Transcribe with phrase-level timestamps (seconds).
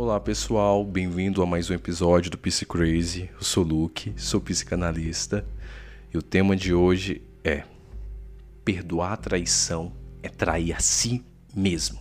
[0.00, 3.28] Olá pessoal, bem-vindo a mais um episódio do Psi Crazy.
[3.34, 5.44] Eu sou Luke, sou psicanalista
[6.14, 7.64] e o tema de hoje é
[8.64, 9.92] Perdoar a traição
[10.22, 11.98] é trair a si mesmo.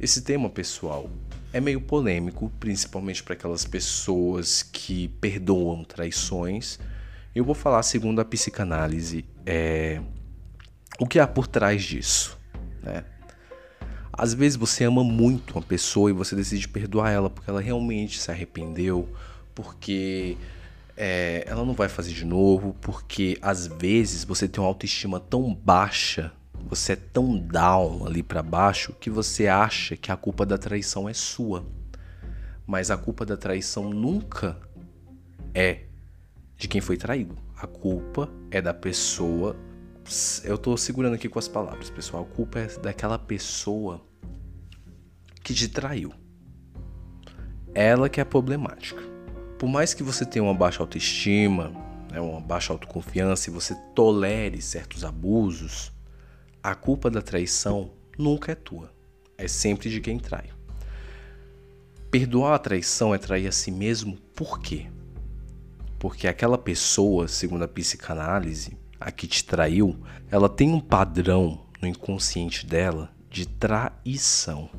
[0.00, 1.08] Esse tema, pessoal,
[1.52, 6.80] é meio polêmico, principalmente para aquelas pessoas que perdoam traições.
[7.32, 10.02] Eu vou falar, segundo a psicanálise, é...
[10.98, 12.36] o que há por trás disso.
[12.82, 13.04] Né?
[14.16, 18.20] Às vezes você ama muito uma pessoa e você decide perdoar ela porque ela realmente
[18.20, 19.08] se arrependeu,
[19.54, 20.36] porque
[20.96, 25.52] é, ela não vai fazer de novo, porque às vezes você tem uma autoestima tão
[25.52, 26.32] baixa,
[26.68, 31.08] você é tão down ali para baixo que você acha que a culpa da traição
[31.08, 31.64] é sua.
[32.66, 34.56] Mas a culpa da traição nunca
[35.52, 35.82] é
[36.56, 37.36] de quem foi traído.
[37.56, 39.56] A culpa é da pessoa
[40.44, 42.24] eu tô segurando aqui com as palavras, pessoal.
[42.24, 44.00] A culpa é daquela pessoa
[45.42, 46.12] que te traiu.
[47.74, 49.02] Ela que é problemática.
[49.58, 51.72] Por mais que você tenha uma baixa autoestima,
[52.10, 55.92] né, uma baixa autoconfiança e você tolere certos abusos,
[56.62, 58.92] a culpa da traição nunca é tua.
[59.36, 60.50] É sempre de quem trai.
[62.10, 64.86] Perdoar a traição é trair a si mesmo por quê?
[65.98, 69.94] Porque aquela pessoa, segundo a psicanálise, a que te traiu,
[70.30, 74.70] ela tem um padrão no inconsciente dela de traição.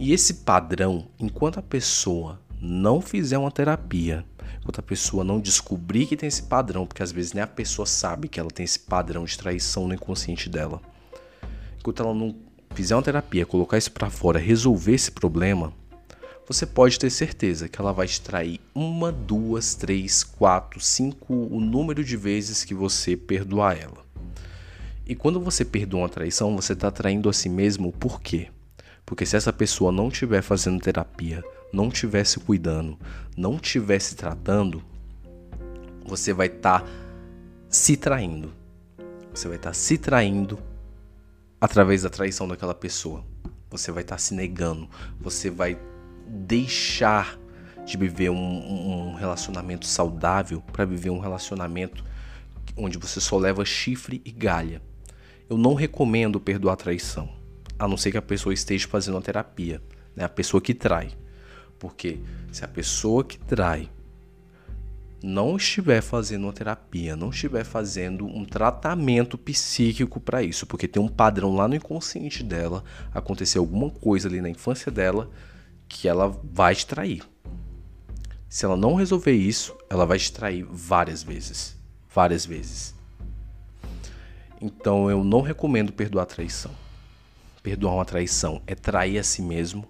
[0.00, 4.24] E esse padrão, enquanto a pessoa não fizer uma terapia,
[4.60, 7.86] enquanto a pessoa não descobrir que tem esse padrão, porque às vezes nem a pessoa
[7.86, 10.80] sabe que ela tem esse padrão de traição no inconsciente dela,
[11.78, 12.34] enquanto ela não
[12.74, 15.72] fizer uma terapia, colocar isso para fora, resolver esse problema,
[16.48, 22.02] você pode ter certeza que ela vai extrair uma, duas, três, quatro, cinco, o número
[22.02, 24.02] de vezes que você perdoar ela.
[25.06, 28.48] E quando você perdoa uma traição, você está traindo a si mesmo por quê?
[29.04, 32.98] Porque se essa pessoa não estiver fazendo terapia, não estiver se cuidando,
[33.36, 34.82] não estiver se tratando,
[36.06, 36.86] você vai estar tá
[37.68, 38.54] se traindo.
[39.34, 40.58] Você vai estar tá se traindo
[41.60, 43.22] através da traição daquela pessoa.
[43.70, 44.88] Você vai estar tá se negando.
[45.20, 45.78] Você vai
[46.28, 47.38] deixar
[47.84, 52.04] de viver um, um relacionamento saudável para viver um relacionamento
[52.76, 54.82] onde você só leva chifre e galha.
[55.48, 57.28] Eu não recomendo perdoar a traição,
[57.78, 59.82] a não ser que a pessoa esteja fazendo uma terapia,
[60.14, 60.24] né?
[60.24, 61.10] a pessoa que trai.
[61.78, 62.18] Porque
[62.52, 63.88] se a pessoa que trai
[65.22, 71.02] não estiver fazendo uma terapia, não estiver fazendo um tratamento psíquico para isso, porque tem
[71.02, 75.30] um padrão lá no inconsciente dela, aconteceu alguma coisa ali na infância dela
[75.88, 77.22] que ela vai te trair.
[78.48, 81.76] Se ela não resolver isso, ela vai te trair várias vezes.
[82.12, 82.94] Várias vezes.
[84.60, 86.72] Então eu não recomendo perdoar a traição.
[87.62, 89.86] Perdoar uma traição é trair a si mesmo,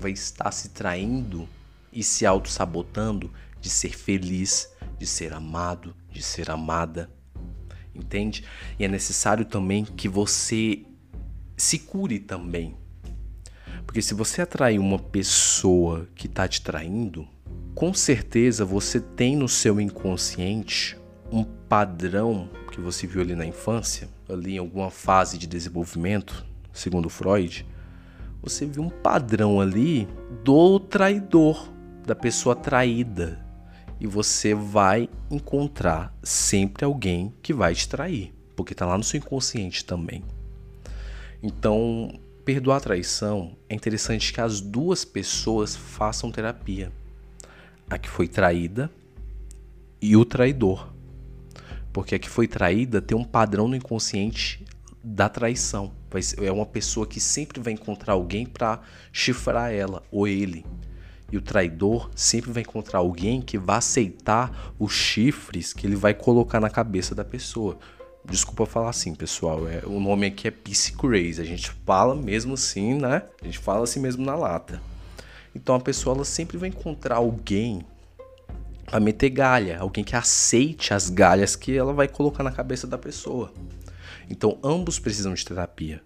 [0.00, 1.48] vai estar se traindo
[1.92, 3.30] e se auto-sabotando
[3.60, 7.10] de ser feliz, de ser amado, de ser amada.
[7.94, 8.44] Entende?
[8.78, 10.84] E é necessário também que você
[11.56, 12.74] se cure também.
[13.86, 17.26] Porque se você atrai uma pessoa que está te traindo,
[17.74, 20.96] com certeza você tem no seu inconsciente
[21.32, 27.08] um padrão que você viu ali na infância, ali em alguma fase de desenvolvimento, segundo
[27.08, 27.66] Freud,
[28.42, 30.08] você viu um padrão ali
[30.42, 31.70] do traidor,
[32.06, 33.44] da pessoa traída.
[34.00, 39.18] E você vai encontrar sempre alguém que vai te trair, porque está lá no seu
[39.18, 40.24] inconsciente também.
[41.42, 42.18] Então,
[42.52, 46.90] perdoar a traição, é interessante que as duas pessoas façam terapia.
[47.88, 48.90] A que foi traída
[50.02, 50.92] e o traidor.
[51.92, 54.64] Porque a que foi traída tem um padrão no inconsciente
[55.02, 55.92] da traição.
[56.38, 58.80] É uma pessoa que sempre vai encontrar alguém para
[59.12, 60.66] chifrar ela ou ele.
[61.30, 66.14] E o traidor sempre vai encontrar alguém que vai aceitar os chifres que ele vai
[66.14, 67.78] colocar na cabeça da pessoa.
[68.24, 69.66] Desculpa falar assim, pessoal.
[69.68, 71.40] É, o nome aqui é Peace Crazy.
[71.40, 73.22] A gente fala mesmo assim, né?
[73.40, 74.80] A gente fala assim mesmo na lata.
[75.54, 77.84] Então a pessoa ela sempre vai encontrar alguém
[78.86, 82.98] a meter galha, alguém que aceite as galhas que ela vai colocar na cabeça da
[82.98, 83.52] pessoa.
[84.28, 86.02] Então ambos precisam de terapia.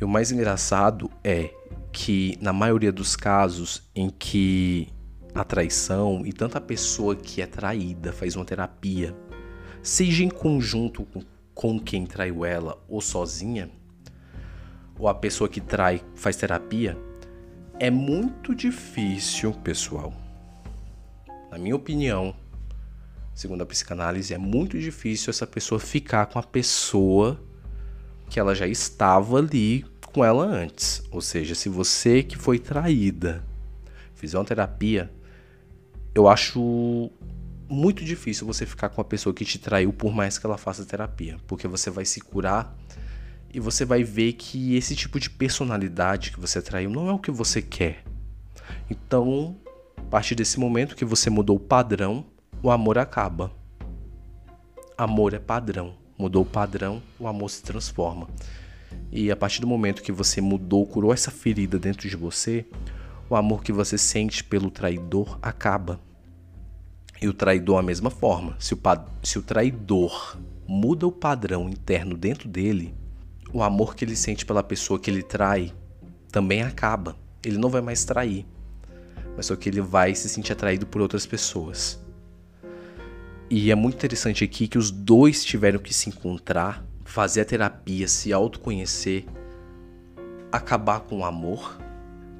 [0.00, 1.50] E o mais engraçado é
[1.92, 4.88] que na maioria dos casos em que
[5.34, 9.14] a traição e tanto a pessoa que é traída faz uma terapia
[9.82, 11.06] seja em conjunto
[11.54, 13.70] com quem traiu ela ou sozinha,
[14.98, 16.96] ou a pessoa que trai faz terapia,
[17.78, 20.12] é muito difícil, pessoal.
[21.50, 22.34] Na minha opinião,
[23.34, 27.40] segundo a psicanálise, é muito difícil essa pessoa ficar com a pessoa
[28.28, 31.02] que ela já estava ali com ela antes.
[31.10, 33.44] Ou seja, se você que foi traída
[34.14, 35.10] fizer uma terapia,
[36.14, 37.10] eu acho
[37.70, 40.84] muito difícil você ficar com a pessoa que te traiu por mais que ela faça
[40.84, 42.76] terapia, porque você vai se curar
[43.54, 47.18] e você vai ver que esse tipo de personalidade que você traiu não é o
[47.18, 48.02] que você quer.
[48.90, 49.56] Então,
[49.96, 52.26] a partir desse momento que você mudou o padrão,
[52.62, 53.52] o amor acaba.
[54.98, 55.94] Amor é padrão.
[56.18, 58.28] Mudou o padrão, o amor se transforma.
[59.10, 62.66] E a partir do momento que você mudou, curou essa ferida dentro de você,
[63.28, 66.00] o amor que você sente pelo traidor acaba.
[67.20, 68.56] E o traidor, a mesma forma.
[68.58, 68.80] Se o,
[69.22, 72.94] se o traidor muda o padrão interno dentro dele,
[73.52, 75.74] o amor que ele sente pela pessoa que ele trai
[76.30, 77.16] também acaba.
[77.44, 78.46] Ele não vai mais trair,
[79.36, 82.00] mas só que ele vai se sentir atraído por outras pessoas.
[83.48, 88.06] E é muito interessante aqui que os dois tiveram que se encontrar, fazer a terapia,
[88.06, 89.26] se autoconhecer,
[90.52, 91.76] acabar com o amor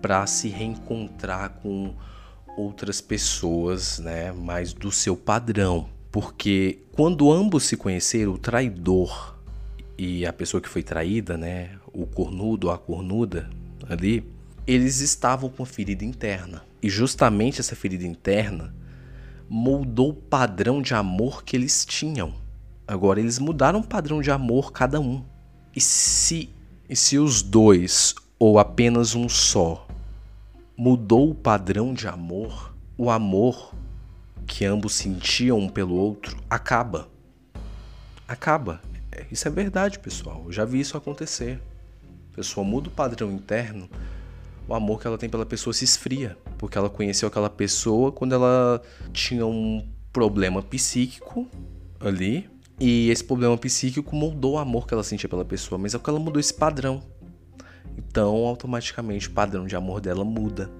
[0.00, 1.94] para se reencontrar com
[2.56, 5.88] outras pessoas, né, mais do seu padrão.
[6.10, 9.36] Porque quando ambos se conheceram, o traidor
[9.96, 13.48] e a pessoa que foi traída, né, o cornudo ou a cornuda
[13.88, 14.24] ali,
[14.66, 16.62] eles estavam com ferida interna.
[16.82, 18.74] E justamente essa ferida interna
[19.48, 22.34] moldou o padrão de amor que eles tinham.
[22.86, 25.24] Agora eles mudaram o padrão de amor cada um.
[25.74, 26.50] E se,
[26.88, 29.86] e se os dois ou apenas um só
[30.76, 33.74] mudou o padrão de amor, o amor
[34.46, 37.08] que ambos sentiam um pelo outro acaba.
[38.26, 38.80] Acaba.
[39.10, 40.42] É, isso é verdade, pessoal.
[40.46, 41.60] Eu já vi isso acontecer.
[42.32, 43.88] A pessoa muda o padrão interno,
[44.66, 48.34] o amor que ela tem pela pessoa se esfria, porque ela conheceu aquela pessoa quando
[48.34, 48.80] ela
[49.12, 51.46] tinha um problema psíquico
[52.00, 52.48] ali,
[52.80, 56.08] e esse problema psíquico moldou o amor que ela sentia pela pessoa, mas é que
[56.08, 57.02] ela mudou esse padrão.
[57.96, 60.70] Então, automaticamente, o padrão de amor dela muda.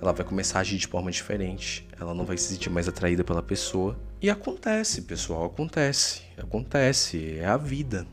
[0.00, 1.88] Ela vai começar a agir de forma diferente.
[1.98, 3.98] Ela não vai se sentir mais atraída pela pessoa.
[4.20, 6.22] E acontece, pessoal, acontece.
[6.36, 7.38] Acontece.
[7.38, 8.06] É a vida.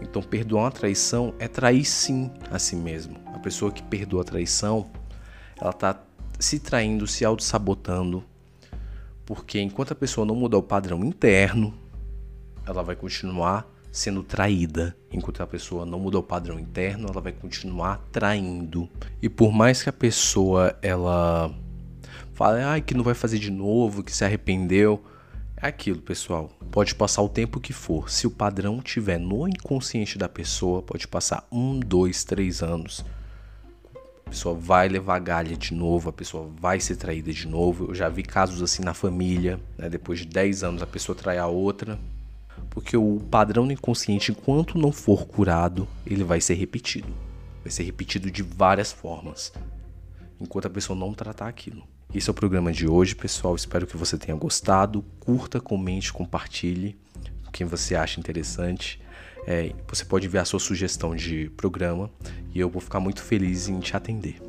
[0.00, 3.16] Então, perdoar uma traição é trair sim a si mesmo.
[3.34, 4.90] A pessoa que perdoa a traição,
[5.60, 6.00] ela tá
[6.38, 8.24] se traindo, se auto-sabotando.
[9.26, 11.74] Porque enquanto a pessoa não mudar o padrão interno,
[12.66, 14.96] ela vai continuar sendo traída.
[15.12, 18.88] Enquanto a pessoa não muda o padrão interno, ela vai continuar traindo.
[19.22, 21.54] E por mais que a pessoa ela
[22.32, 25.00] fale ah, que não vai fazer de novo, que se arrependeu,
[25.56, 26.50] é aquilo, pessoal.
[26.72, 28.10] Pode passar o tempo que for.
[28.10, 33.04] Se o padrão tiver no inconsciente da pessoa, pode passar um, dois, três anos.
[34.26, 37.90] A pessoa vai levar galha de novo, a pessoa vai ser traída de novo.
[37.90, 39.88] Eu já vi casos assim na família, né?
[39.88, 41.96] depois de 10 anos a pessoa trai a outra,
[42.74, 47.14] porque o padrão do inconsciente, enquanto não for curado, ele vai ser repetido.
[47.62, 49.52] Vai ser repetido de várias formas,
[50.40, 51.84] enquanto a pessoa não tratar aquilo.
[52.12, 53.54] Esse é o programa de hoje, pessoal.
[53.54, 55.02] Espero que você tenha gostado.
[55.20, 56.98] Curta, comente, compartilhe
[57.44, 59.00] com quem você acha interessante.
[59.46, 62.10] É, você pode enviar sua sugestão de programa
[62.52, 64.40] e eu vou ficar muito feliz em te atender.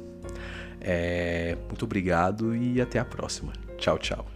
[0.81, 3.53] É, muito obrigado e até a próxima.
[3.77, 4.34] Tchau, tchau.